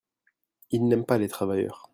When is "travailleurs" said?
1.27-1.87